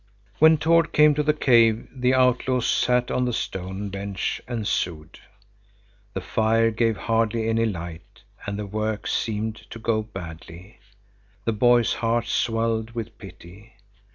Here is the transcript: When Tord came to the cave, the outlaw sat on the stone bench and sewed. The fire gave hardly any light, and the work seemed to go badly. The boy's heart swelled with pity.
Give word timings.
When 0.39 0.57
Tord 0.57 0.93
came 0.93 1.13
to 1.13 1.21
the 1.21 1.31
cave, 1.31 1.87
the 1.95 2.15
outlaw 2.15 2.61
sat 2.61 3.11
on 3.11 3.25
the 3.25 3.31
stone 3.33 3.89
bench 3.89 4.41
and 4.47 4.65
sewed. 4.67 5.19
The 6.15 6.21
fire 6.21 6.71
gave 6.71 6.97
hardly 6.97 7.47
any 7.47 7.67
light, 7.67 8.23
and 8.47 8.57
the 8.57 8.65
work 8.65 9.05
seemed 9.05 9.57
to 9.69 9.77
go 9.77 10.01
badly. 10.01 10.79
The 11.45 11.53
boy's 11.53 11.93
heart 11.93 12.25
swelled 12.25 12.95
with 12.95 13.15
pity. 13.19 13.73